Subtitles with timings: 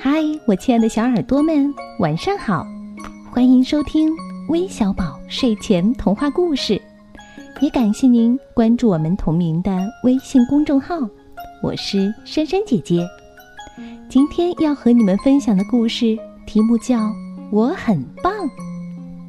[0.00, 2.64] 嗨，我亲爱的小耳朵们，晚上好！
[3.32, 4.08] 欢迎收听
[4.48, 6.80] 微小宝睡前童话故事，
[7.60, 10.96] 也感谢您关注我们同名的微信公众号。
[11.64, 13.04] 我是珊珊姐姐，
[14.08, 16.96] 今天要和你们分享的故事题目叫
[17.50, 18.32] 《我很棒》，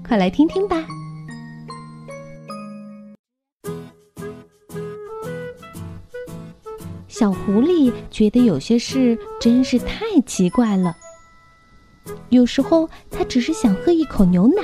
[0.07, 0.85] 快来听听吧。
[7.19, 10.95] 小狐狸觉得有些事真是太奇怪了。
[12.29, 14.63] 有时候，它只是想喝一口牛奶，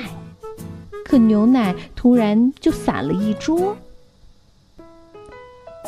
[1.04, 3.76] 可牛奶突然就洒了一桌；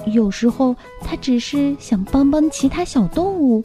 [0.07, 3.63] 有时候，它只是想帮帮其他小动物，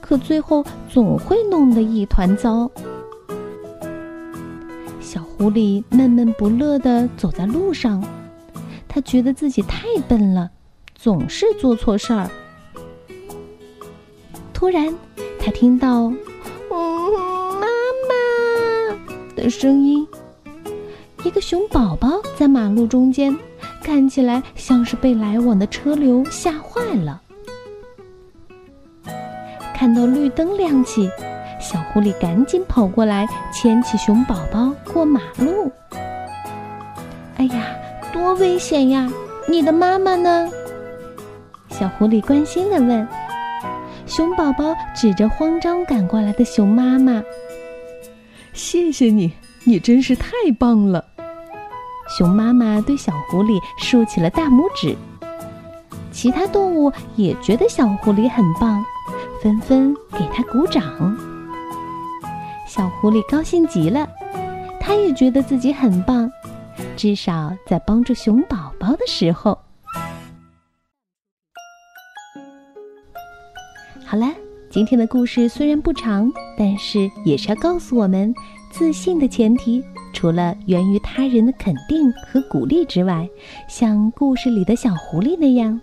[0.00, 2.68] 可最后总会弄得一团糟。
[5.00, 8.02] 小狐狸闷闷不乐地走在路上，
[8.88, 10.50] 它觉得自己太笨了。
[11.02, 12.28] 总是做错事儿。
[14.52, 14.94] 突然，
[15.38, 16.12] 他听到
[16.70, 17.12] “嗯，
[17.58, 17.66] 妈
[18.06, 18.98] 妈”
[19.34, 20.06] 的声音。
[21.24, 23.34] 一个熊宝宝在马路中间，
[23.82, 27.22] 看起来像是被来往的车流吓坏了。
[29.74, 31.08] 看到绿灯亮起，
[31.58, 35.72] 小狐狸赶紧跑过来，牵起熊宝宝过马路。
[37.38, 37.74] 哎呀，
[38.12, 39.10] 多危险呀！
[39.48, 40.50] 你的妈妈呢？
[41.80, 43.08] 小狐狸关心地问
[44.04, 47.22] ：“熊宝宝指着慌张赶过来的熊妈妈，
[48.52, 49.32] 谢谢你，
[49.64, 51.02] 你真是太棒了。”
[52.18, 54.94] 熊妈妈对小狐狸竖起了大拇指。
[56.12, 58.84] 其他动物也觉得小狐狸很棒，
[59.42, 61.16] 纷纷给它鼓掌。
[62.66, 64.06] 小狐狸高兴极了，
[64.78, 66.30] 它也觉得自己很棒，
[66.94, 69.58] 至少在帮助熊宝宝的时候。
[74.10, 74.26] 好了，
[74.68, 78.34] 今天的故事虽然不长，但是也是要告诉我们，
[78.68, 79.80] 自信的前提
[80.12, 83.24] 除了源于他人的肯定和鼓励之外，
[83.68, 85.80] 像故事里的小狐狸那样，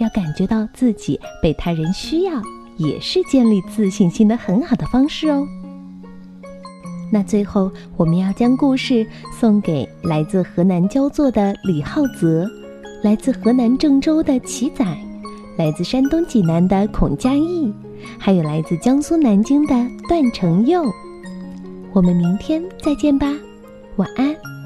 [0.00, 2.42] 要感觉到自己被他人需要，
[2.78, 5.46] 也是建立自信心的很好的方式哦。
[7.12, 9.06] 那最后，我们要将故事
[9.38, 12.44] 送给来自河南焦作的李浩泽，
[13.04, 14.84] 来自河南郑州的齐仔。
[15.58, 17.74] 来自山东济南的孔佳艺，
[18.16, 19.74] 还有来自江苏南京的
[20.08, 20.84] 段成佑，
[21.92, 23.26] 我们明天再见吧，
[23.96, 24.57] 晚安。